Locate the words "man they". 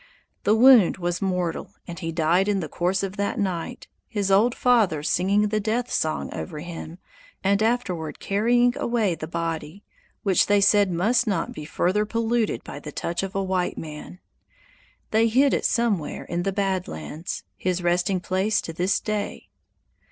13.77-15.27